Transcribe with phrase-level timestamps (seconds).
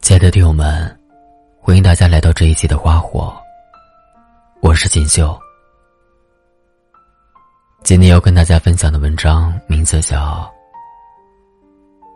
[0.00, 0.98] 亲爱的听友们，
[1.60, 3.32] 欢迎大家来到这一期的《花火》，
[4.62, 5.38] 我是锦绣。
[7.84, 10.16] 今天要跟大家分享的文章名字叫《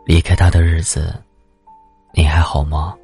[0.05, 1.13] 离开他的日子》，
[2.13, 2.95] 你还好吗？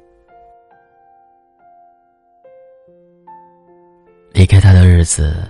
[4.32, 5.48] 离开他的日子，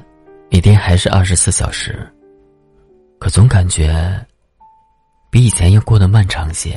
[0.50, 2.08] 一天还是二十四小时，
[3.18, 3.95] 可总感觉
[5.30, 6.76] 比以前要过得漫长些。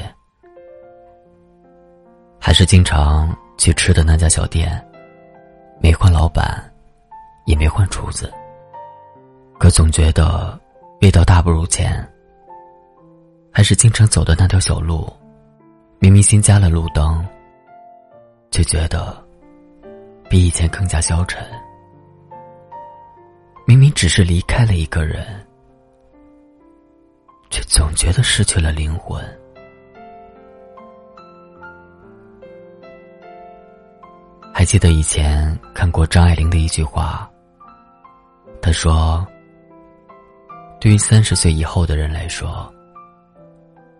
[2.39, 4.81] 还是经常去吃的那家小店，
[5.81, 6.63] 没换老板，
[7.45, 8.31] 也没换厨子。
[9.57, 10.59] 可总觉得
[11.01, 12.07] 味道大不如前。
[13.51, 15.11] 还是经常走的那条小路，
[15.99, 17.25] 明明新加了路灯，
[18.51, 19.15] 却觉得
[20.29, 21.43] 比以前更加消沉。
[23.65, 25.23] 明明只是离开了一个人，
[27.73, 29.19] 总觉得失去了灵魂。
[34.53, 37.27] 还记得以前看过张爱玲的一句话，
[38.61, 39.25] 她说
[40.79, 42.71] ：“对于三十岁以后的人来说，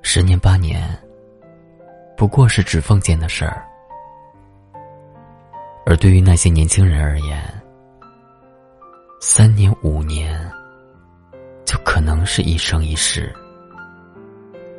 [0.04, 0.88] 十年八年
[2.16, 3.58] 不过是指缝间的事儿；
[5.84, 7.44] 而对于那些年轻人而言，
[9.20, 10.40] 三年五年
[11.66, 13.36] 就可能是一生一世。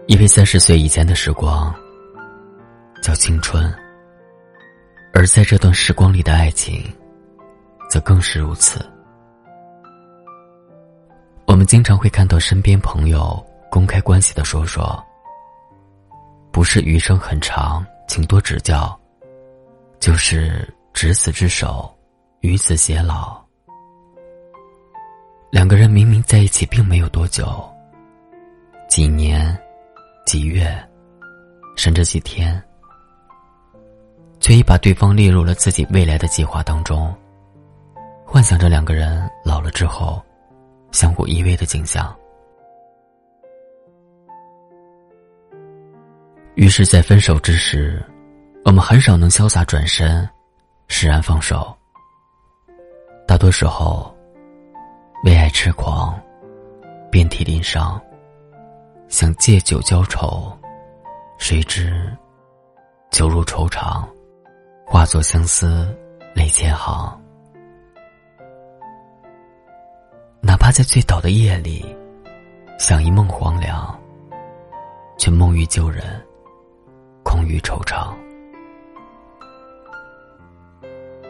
[0.07, 1.75] 因为三十岁以前的时光
[3.03, 3.73] 叫青春。”
[5.17, 6.83] 而在这段时光里的爱情，
[7.89, 8.85] 则更是如此。
[11.47, 15.01] 我们经常会看到身边朋友公开关系的说说
[16.51, 18.99] ：“不是余生很长，请多指教。”
[20.01, 21.89] 就是执子之手，
[22.41, 23.41] 与子偕老。
[25.51, 27.73] 两个人明明在一起并没有多久，
[28.89, 29.57] 几年、
[30.25, 30.77] 几月，
[31.77, 32.63] 甚至几天。
[34.41, 37.15] 却已把对方列入了自己未来的计划当中，
[38.27, 40.23] 幻想着两个人老了之后
[40.93, 42.15] 相互依偎的景象。
[46.57, 48.05] 于是，在分手之时，
[48.67, 50.29] 我们很少能潇洒转身，
[50.89, 51.75] 释然放手。
[53.27, 54.15] 大多时候，
[55.25, 56.21] 为爱痴狂，
[57.11, 57.99] 遍体鳞伤，
[59.15, 60.53] 想借酒浇愁，
[61.39, 62.13] 谁知
[63.13, 64.09] 酒入愁肠。
[64.85, 65.97] 化作相思
[66.35, 67.17] 泪千行，
[70.41, 71.97] 哪怕在醉倒的夜里，
[72.77, 73.97] 想一梦黄粱，
[75.17, 76.03] 却梦遇旧人，
[77.23, 78.13] 空余惆怅。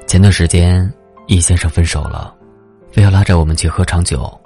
[0.07, 0.91] 前段时间，
[1.27, 2.35] 易先生分手了，
[2.91, 4.41] 非要拉着我们去喝场酒，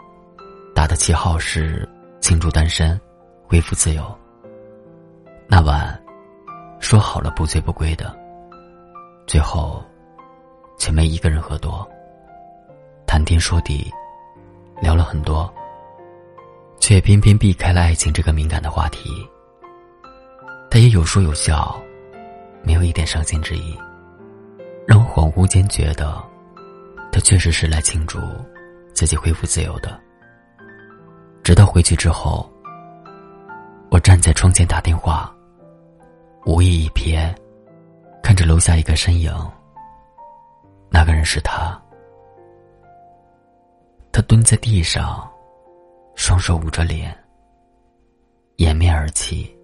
[0.75, 1.89] 打的旗号是
[2.21, 3.01] 庆祝单身，
[3.49, 4.05] 恢复自由。
[5.47, 5.99] 那晚，
[6.81, 8.15] 说好了不醉不归的。
[9.27, 9.83] 最后，
[10.79, 11.89] 却没一个人喝多。
[13.07, 13.91] 谈天说地，
[14.83, 15.51] 聊了很多，
[16.79, 19.27] 却偏偏避开了爱情这个敏感的话题。
[20.71, 21.75] 他也有说有笑，
[22.63, 23.75] 没有一点伤心之意，
[24.87, 26.23] 让我恍惚间觉得，
[27.11, 28.21] 他确实是来庆祝
[28.93, 29.99] 自己恢复自由的。
[31.43, 32.53] 直到回去之后，
[33.91, 35.35] 我站在窗前打电话，
[36.45, 37.35] 无意一瞥。
[38.23, 39.33] 看着楼下一个身影，
[40.91, 41.81] 那个人是他。
[44.13, 45.31] 他蹲在地上，
[46.15, 47.17] 双手捂着脸，
[48.57, 49.57] 掩面而泣。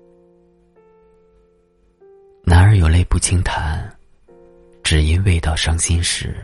[2.44, 3.90] 男儿有泪不轻弹，
[4.82, 6.36] 只因未到伤心时。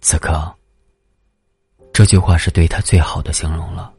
[0.00, 0.54] 此刻，
[1.92, 3.93] 这句话是对他最好的形容了。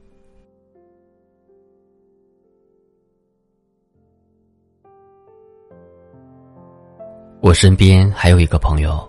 [7.46, 9.08] 我身边还有一个朋友，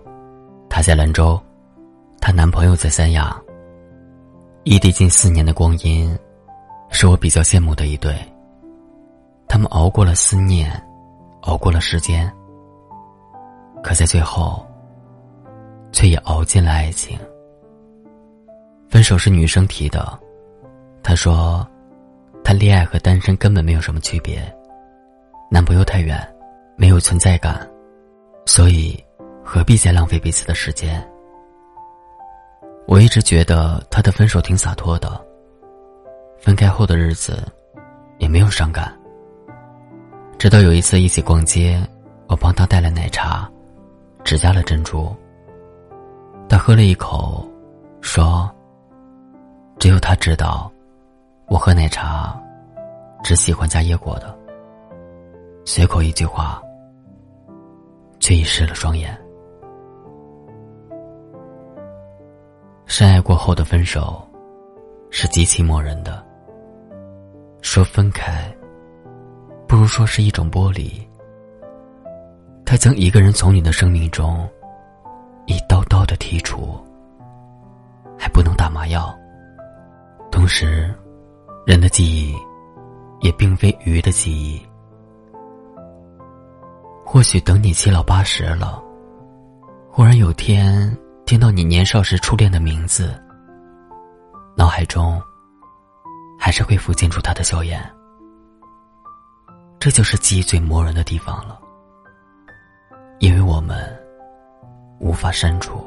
[0.69, 1.41] 她在兰州，
[2.21, 3.35] 她男朋友在三亚。
[4.63, 6.15] 异地近四年的光阴，
[6.91, 8.15] 是我比较羡慕的一对。
[9.47, 10.71] 他们熬过了思念，
[11.41, 12.31] 熬过了时间，
[13.81, 14.63] 可在最后，
[15.91, 17.17] 却也熬进了爱情。
[18.87, 20.15] 分手是女生提的，
[21.01, 21.67] 她说，
[22.43, 24.39] 谈恋爱和单身根本没有什么区别，
[25.49, 26.23] 男朋友太远，
[26.75, 27.67] 没有存在感。
[28.47, 28.97] 所以，
[29.43, 31.05] 何必再浪费彼此的时间？
[32.87, 35.21] 我一直觉得他的分手挺洒脱的。
[36.39, 37.43] 分开后的日子，
[38.19, 38.97] 也没有伤感。
[40.39, 41.77] 直到有一次一起逛街，
[42.27, 43.51] 我帮他带了奶茶，
[44.23, 45.13] 只加了珍珠。
[46.47, 47.45] 他喝了一口，
[47.99, 48.49] 说
[49.77, 50.71] ：“只有他知道，
[51.47, 52.41] 我喝奶茶
[53.25, 54.33] 只喜欢加椰果的，
[55.65, 56.61] 随口一句话，
[58.19, 59.17] 却已湿了双眼。
[62.85, 64.25] 深爱过后的分手，
[65.09, 66.25] 是极其磨人的。
[67.61, 68.51] 说分开，
[69.67, 71.05] 不如说是一种剥离。
[72.65, 74.45] 他将一个人从你的生命中
[75.45, 76.77] 一刀刀的剔除，
[78.17, 79.17] 还不能打麻药。
[80.29, 80.93] 同时，
[81.65, 82.35] 人的记忆
[83.21, 84.61] 也并非鱼的记忆。
[87.09, 88.83] 或许等你七老八十了，
[89.89, 90.95] 忽然有天
[91.25, 93.17] 听到你年少时初恋的名字，
[94.57, 95.19] 脑海中
[96.37, 97.81] 还是会浮现出他的笑颜。
[99.79, 101.57] 这就是记忆最磨人的地方了，
[103.19, 103.97] 因为我们
[104.99, 105.81] 无法删除，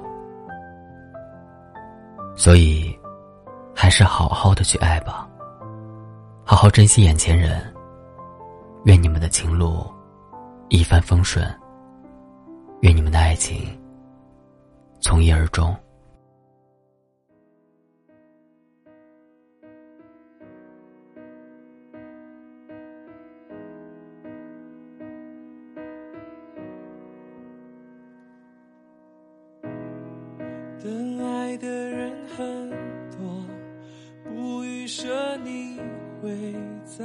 [2.34, 2.98] 所以。
[3.72, 5.26] 还是好好的去爱吧，
[6.44, 7.62] 好好珍惜眼前人。
[8.84, 9.90] 愿你们的情路
[10.70, 11.44] 一帆风顺，
[12.82, 13.76] 愿你们的爱情
[15.00, 15.76] 从一而终。
[30.82, 32.70] 等爱的人很
[33.10, 33.44] 多。
[34.24, 35.80] 不预设你
[36.22, 37.04] 会在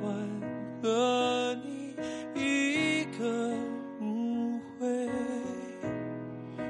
[0.00, 0.12] 换
[0.82, 1.94] 和你
[2.34, 3.24] 一个
[4.00, 5.08] 误会？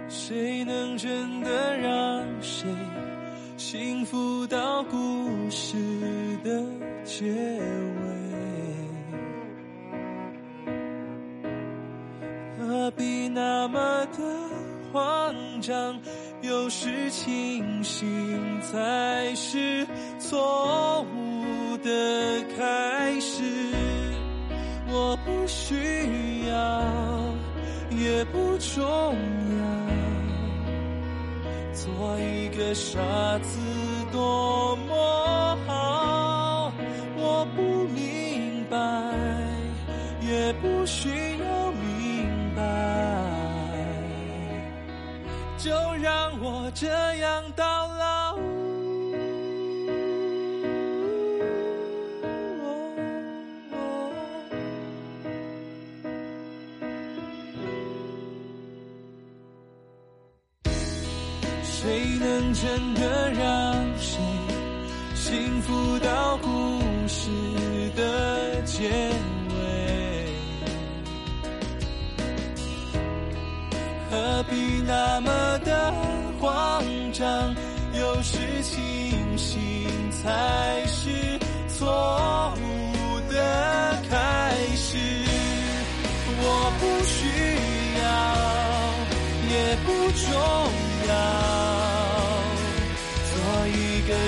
[0.09, 2.67] 谁能真的让谁
[3.57, 4.97] 幸福到故
[5.51, 5.77] 事
[6.43, 6.65] 的
[7.05, 7.59] 结尾？
[12.59, 14.19] 何必那么的
[14.93, 16.01] 慌张？
[16.41, 19.85] 有时清醒才是
[20.21, 21.28] 错误
[21.83, 23.43] 的开始。
[24.91, 26.83] 我不需要，
[27.91, 29.15] 也不重
[29.59, 29.61] 要。
[31.73, 32.99] 做一个傻
[33.41, 33.59] 子
[34.11, 36.73] 多么好，
[37.17, 38.77] 我不明白，
[40.21, 41.09] 也不需
[41.39, 42.63] 要明白。
[45.59, 45.71] 就
[46.03, 48.08] 让我这样到老。
[65.29, 67.29] 幸福到故事
[67.95, 70.33] 的结尾？
[74.11, 75.93] 何必那么的
[76.41, 76.83] 慌
[77.13, 77.55] 张？
[77.93, 79.61] 有时清醒
[80.11, 80.83] 才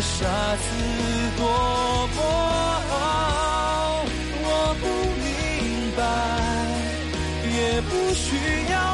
[0.00, 0.25] 傻
[0.56, 0.62] 子
[1.37, 1.44] 多
[2.17, 2.19] 么
[2.88, 4.02] 好，
[4.43, 4.47] 我
[4.81, 4.85] 不
[5.20, 6.00] 明白，
[7.47, 8.29] 也不需
[8.73, 8.89] 要。